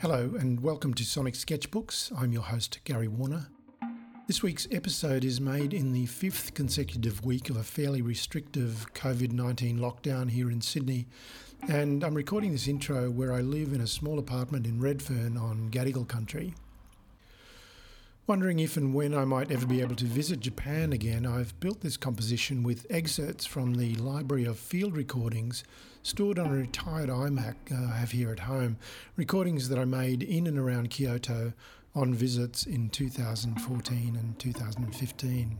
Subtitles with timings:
[0.00, 2.10] Hello, and welcome to Sonic Sketchbooks.
[2.18, 3.48] I'm your host, Gary Warner.
[4.26, 9.32] This week's episode is made in the fifth consecutive week of a fairly restrictive COVID
[9.32, 11.06] 19 lockdown here in Sydney,
[11.68, 15.68] and I'm recording this intro where I live in a small apartment in Redfern on
[15.70, 16.54] Gadigal country.
[18.30, 21.80] Wondering if and when I might ever be able to visit Japan again, I've built
[21.80, 25.64] this composition with excerpts from the library of field recordings
[26.04, 28.78] stored on a retired iMac uh, I have here at home,
[29.16, 31.54] recordings that I made in and around Kyoto
[31.92, 35.58] on visits in 2014 and 2015.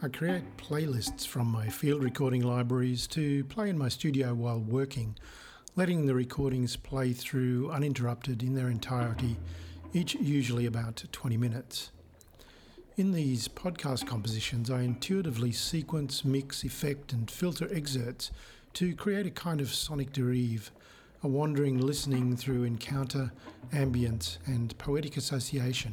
[0.00, 5.16] I create playlists from my field recording libraries to play in my studio while working
[5.78, 9.36] letting the recordings play through uninterrupted in their entirety,
[9.92, 11.90] each usually about 20 minutes.
[12.96, 18.30] In these podcast compositions, I intuitively sequence, mix, effect, and filter excerpts
[18.72, 20.70] to create a kind of sonic dérive,
[21.22, 23.30] a wandering listening through encounter,
[23.72, 25.92] ambience, and poetic association.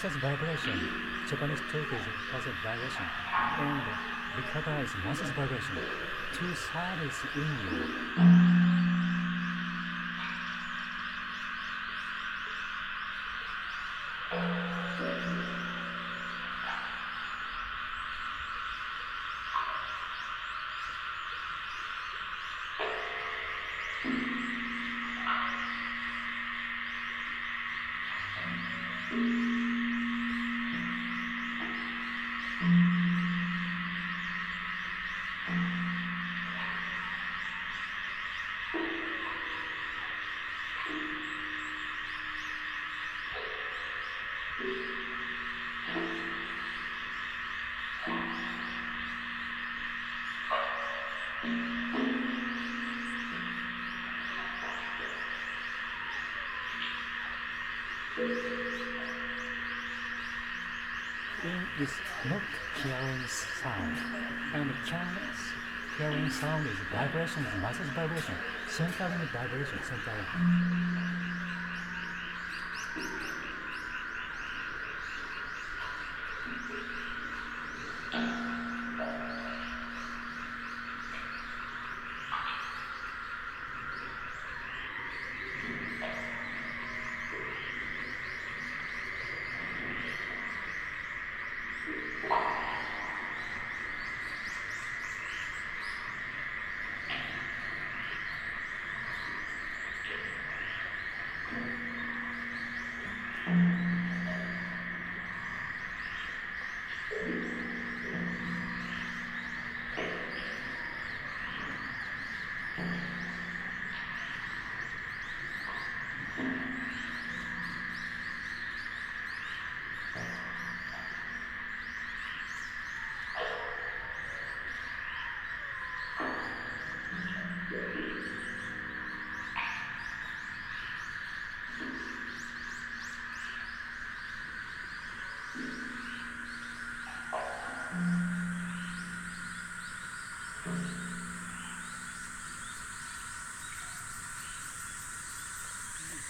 [0.00, 0.78] Process vibration.
[1.28, 3.04] Japanese talk is process vibration.
[3.58, 3.82] And
[4.84, 5.76] is process vibration.
[6.32, 8.58] Two sides in you.
[61.80, 61.90] is
[62.28, 62.42] not
[62.82, 63.96] hearing sound.
[64.54, 64.70] And
[65.96, 68.34] hearing sound is vibration, is massive vibration,
[68.66, 70.26] centering vibration, centering.
[78.12, 78.47] Uh.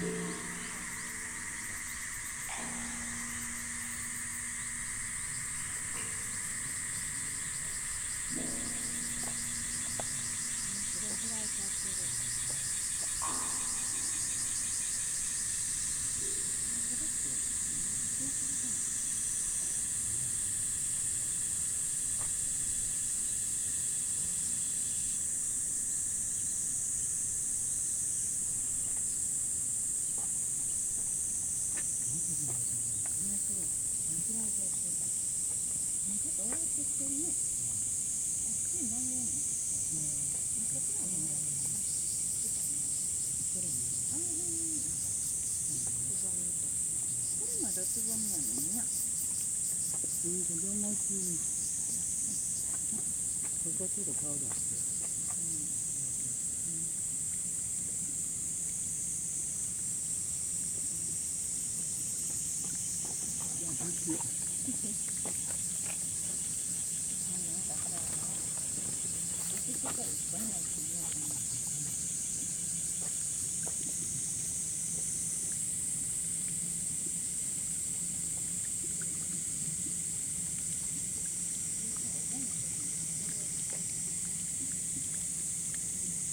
[0.00, 0.31] Yeah.
[47.74, 48.84] どつぼんもんや。
[48.84, 51.40] うん、子供し。
[53.64, 54.91] ここちょっと顔出して。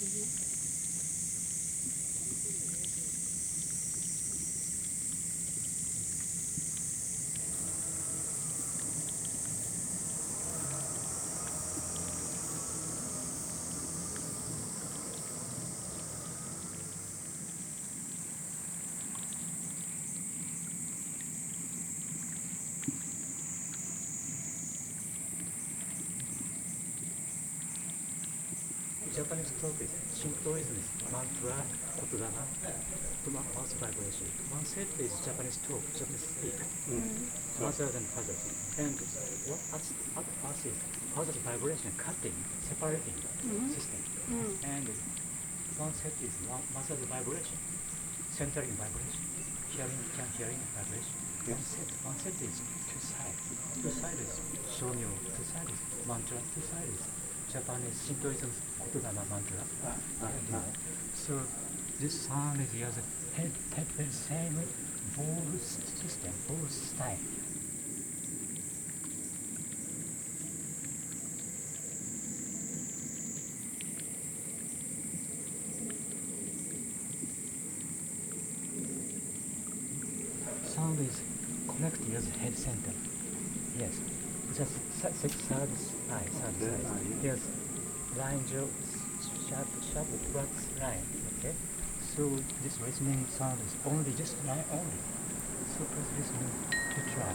[0.00, 0.49] Mm-hmm.
[29.20, 31.52] Japanese is Shintoism is mantra,
[32.00, 32.40] kotodama,
[33.20, 34.24] to ma- mouth vibration.
[34.48, 36.56] One set is Japanese talk, Japanese speak,
[37.60, 38.40] mothers and fathers.
[38.80, 38.96] And
[39.44, 40.76] what at, at first is
[41.12, 42.32] father's vibration, cutting,
[42.64, 43.20] separating
[43.68, 44.00] system.
[44.64, 44.88] And
[45.76, 46.32] one set is
[46.72, 47.60] mother's vibration,
[48.32, 49.20] centering vibration,
[49.76, 51.12] hearing, can hearing vibration.
[51.44, 52.56] One set, one set is
[52.88, 53.40] two sides.
[53.84, 54.32] Two sides is
[54.80, 57.19] shomyo, two sides is mantra, two sides is
[57.52, 58.50] Japanese Shintoism
[59.28, 60.62] mantra.
[61.14, 61.40] So
[61.98, 63.00] this sound is used
[63.36, 64.54] have, have the same
[65.14, 67.16] voice system, voice style.
[80.66, 81.20] Sound is
[81.66, 82.92] connected as head center.
[83.78, 84.19] Yes.
[84.60, 85.68] Just th- th- third
[86.12, 86.92] eye, third Third eye.
[86.92, 87.38] eye, Yes.
[88.18, 88.44] Line
[89.48, 90.52] sharp sharp flat
[90.82, 91.06] line.
[91.38, 91.54] Okay.
[92.14, 92.28] So
[92.62, 95.00] this listening sound is only just line only.
[95.72, 96.44] So please listen
[96.92, 97.34] to try.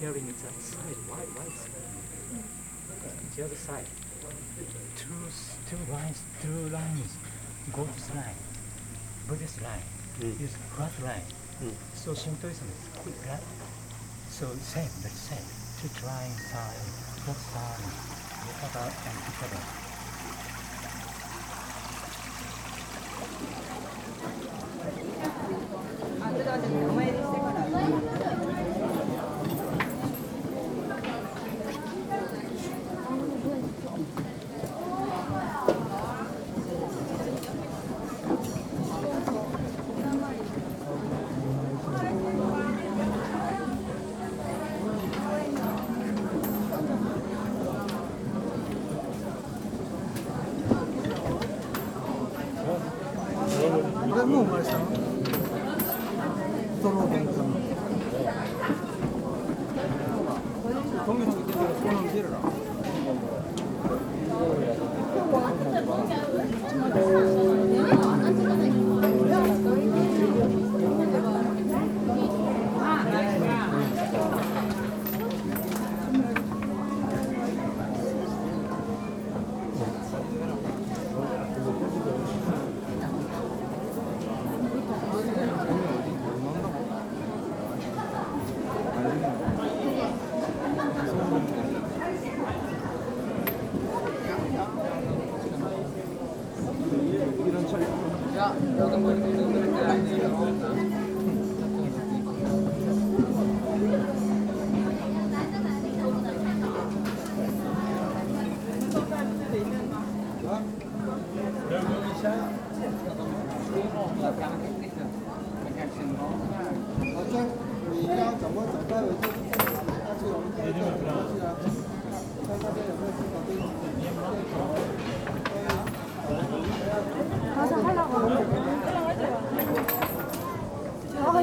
[0.00, 1.70] Hearing is that side, why, why side?
[3.36, 3.86] The other side.
[4.96, 5.20] Two,
[5.68, 7.12] two lines, two lines,
[7.74, 8.38] Buddhist line,
[9.28, 9.82] Buddhist line
[10.20, 10.40] Mm.
[10.40, 11.26] is flat line.
[11.60, 11.74] Mm.
[11.94, 13.42] So Shintoism is quick line.
[14.30, 15.48] So same, very same.
[15.82, 16.86] Two line side,
[17.26, 17.82] flat side,
[18.46, 19.83] Yokata and Ikada.
[54.23, 54.92] これもう生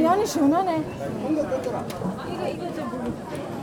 [0.01, 0.84] 아, 연이 시원하네.
[1.29, 3.61] 이거, 이거 좀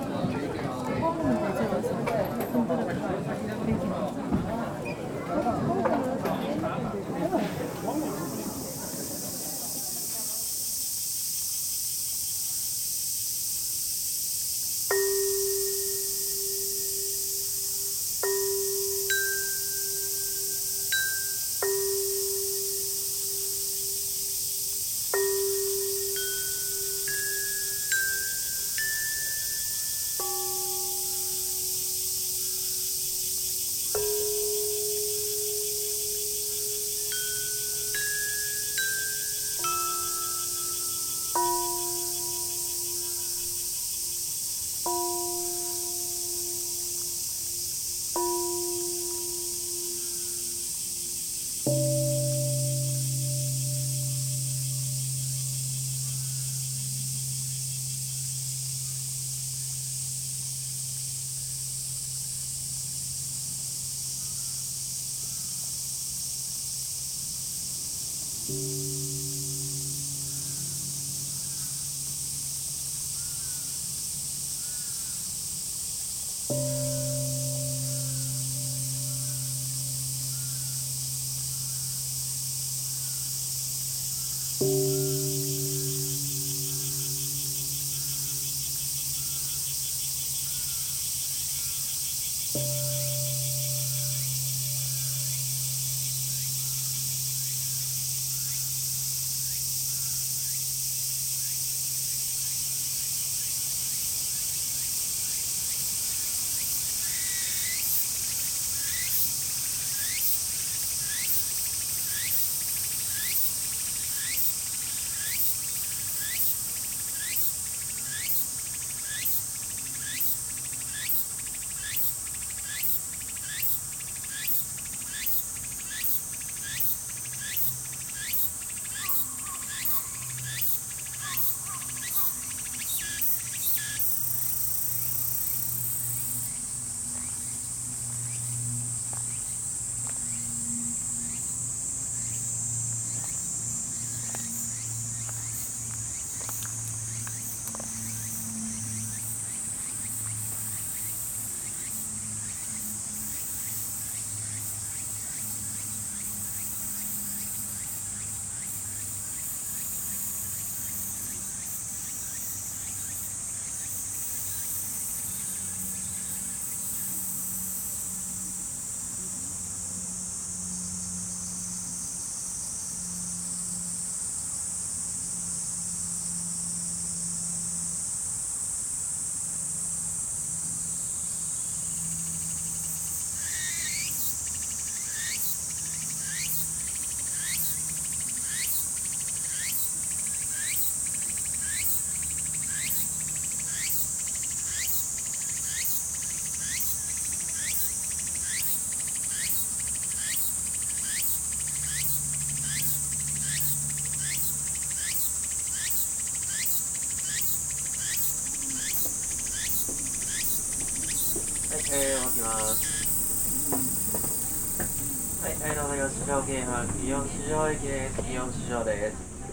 [216.48, 218.22] 京阪、祇園市場駅です。
[218.22, 219.52] 祇園市場です。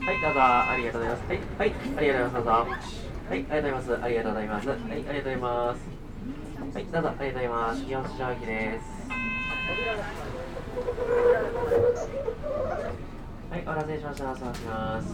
[0.00, 1.28] はい、どうぞ、ありがとうございます。
[1.28, 2.34] はい、はい、ありがとうございます。
[2.34, 2.50] どうぞ。
[2.50, 2.66] はい、
[3.30, 3.94] ありがとうございます。
[4.02, 4.66] ありがとうございます。
[4.66, 5.78] はい、ありがとうございます。
[6.74, 7.82] はい、どうぞ、ありがとうございます。
[7.82, 8.90] 祇園市場駅です。
[13.46, 14.24] はい、お待たせしました。
[14.24, 15.06] お願いします。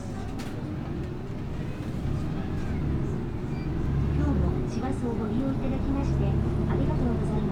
[4.17, 7.48] 今日も市バスをご利用いただきましてありがとうございます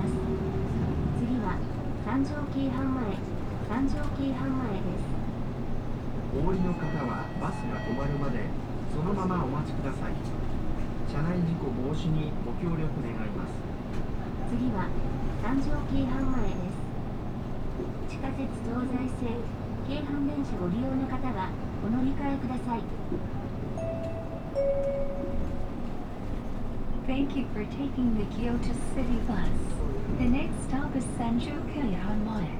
[2.07, 3.19] 三条京阪前
[3.67, 5.11] 三条京阪前です。
[6.39, 8.47] お降りの方はバスが止まるまで
[8.95, 10.15] そのままお待ちください。
[11.11, 13.59] 車内事故防止にご協力願います。
[14.55, 14.87] 次は
[15.43, 16.79] 三条京阪前です。
[18.07, 19.43] 地下鉄東西線
[19.91, 21.51] 京阪電車ご利用の方は
[21.83, 22.87] お乗り換えください
[27.07, 29.49] Thank you for taking the Kyoto City Bus.
[30.19, 32.59] The next stop is Sanjo Keihan-mae.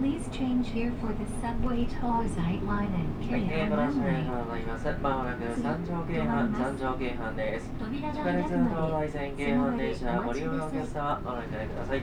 [0.00, 4.86] Please change here for the subway Tozai Line and 駅へご覧車へございます。
[5.00, 7.70] まもなく三条京阪、三条京阪です。
[7.78, 12.02] 地下鉄東西線京阪電車、ご利用のお客様、ご覧いただきください。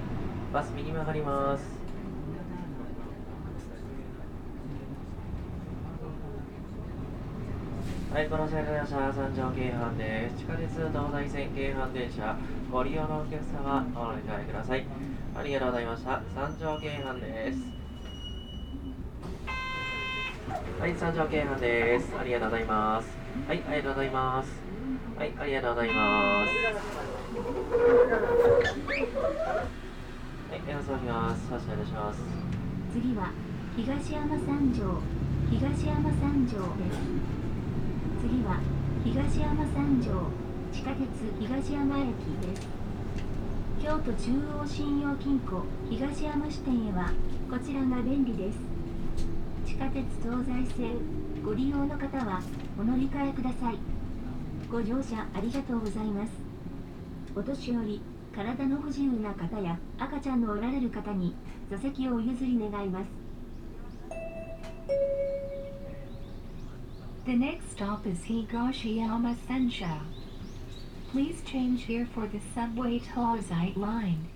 [0.54, 1.85] バス右曲がります。
[8.15, 10.38] はい、この線の電車は三条京阪です。
[10.39, 10.88] 地下鉄東
[11.27, 12.38] 西線京阪電車
[12.72, 14.88] ご利用のお客様お乗り換えください。
[15.36, 16.22] ありがとうございました。
[16.34, 17.60] 三条京阪です。
[20.79, 22.15] はい、三条京阪です。
[22.17, 23.17] ありがとうございます。
[23.50, 24.50] はい、ありがとうございます。
[25.19, 26.55] はい、ありがとうございます。
[30.55, 31.51] はい、演奏します。
[31.51, 32.24] 発車いたします。
[32.93, 33.34] 次は
[33.75, 35.03] 東山三条
[35.51, 37.45] 東山三条です
[38.27, 38.59] 次は
[39.03, 40.09] 東山三条
[40.74, 41.05] 地下鉄
[41.40, 42.07] 東山駅
[42.42, 42.68] です
[43.79, 44.31] 京都中
[44.64, 45.61] 央信用金庫
[45.92, 47.11] 東山支店へは
[47.51, 48.57] こちらが便利です。
[49.64, 50.98] 地下鉄東西線
[51.44, 52.42] ご利用の方は
[52.79, 53.77] お乗り換えください。
[54.72, 56.31] ご乗車ありがとうございます。
[57.35, 58.01] お年寄り
[58.35, 61.35] 体の不自由な方や赤ちゃんのおられる方に
[61.70, 63.25] 座席をお譲り願います。
[67.25, 70.00] The next stop is Higashiyama Sanjo.
[71.11, 74.29] Please change here for the subway Tozai Line.「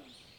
[0.00, 0.29] Ireland.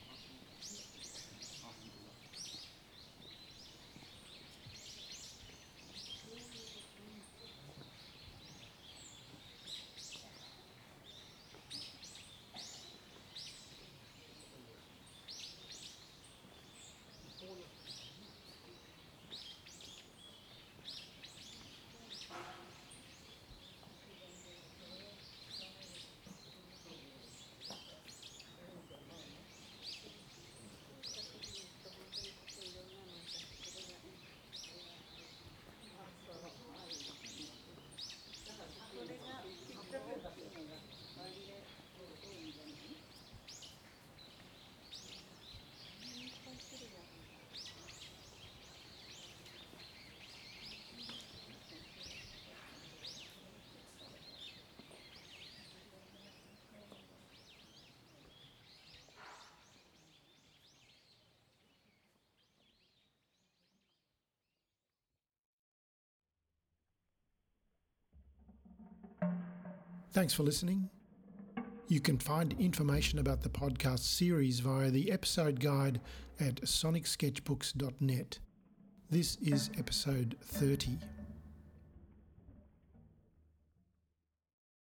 [70.14, 70.90] Thanks for listening.
[71.88, 76.02] You can find information about the podcast series via the episode guide
[76.38, 78.40] at sonicsketchbooks.net.
[79.10, 81.00] This is episode 30.